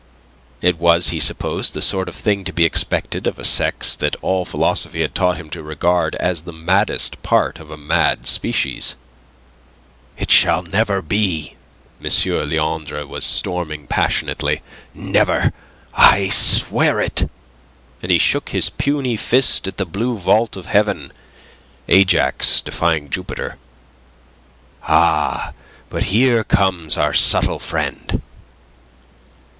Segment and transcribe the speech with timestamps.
[0.63, 4.15] It was, he supposed, the sort of thing to be expected of a sex that
[4.23, 8.95] all philosophy had taught him to regard as the maddest part of a mad species.
[10.17, 11.55] "It shall never be!"
[12.03, 12.09] M.
[12.49, 14.63] Leandre was storming passionately.
[14.95, 15.51] "Never!
[15.93, 17.29] I swear it!"
[18.01, 21.11] And he shook his puny fist at the blue vault of heaven
[21.87, 23.59] Ajax defying Jupiter.
[24.81, 25.53] "Ah,
[25.91, 28.23] but here comes our subtle friend..."